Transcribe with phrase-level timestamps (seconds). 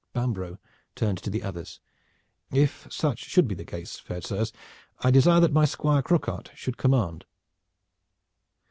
[0.15, 0.57] Bambro'
[0.95, 1.79] turned to the others.
[2.51, 4.51] "If such should be the case, fair sirs,
[5.01, 7.23] I desire that my Squire Croquart should command."